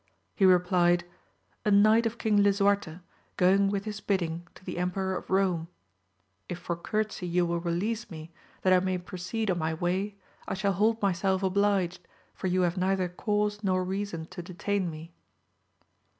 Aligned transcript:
He 0.33 0.45
replied, 0.47 1.05
A 1.63 1.69
knight 1.69 2.07
of 2.07 2.17
King 2.17 2.41
Lisuarte, 2.41 3.01
going 3.37 3.69
with 3.69 3.85
his 3.85 3.99
bidding 4.01 4.47
to 4.55 4.65
the 4.65 4.79
Emperor 4.79 5.15
of 5.15 5.27
Eome; 5.27 5.67
if 6.49 6.57
for 6.57 6.75
courtesy 6.75 7.27
you 7.27 7.45
will 7.45 7.59
release 7.59 8.09
me, 8.09 8.31
that 8.63 8.73
I 8.73 8.79
may 8.79 8.97
proceed 8.97 9.51
on 9.51 9.59
my 9.59 9.75
way, 9.75 10.15
I 10.47 10.55
shall 10.55 10.73
hold 10.73 10.99
myself 11.03 11.43
obliged, 11.43 11.99
for 12.33 12.47
you 12.47 12.61
have 12.61 12.77
neither 12.77 13.09
cause 13.09 13.63
nor 13.63 13.83
reason 13.83 14.25
to 14.31 14.41
detain 14.41 14.89
me. 14.89 15.13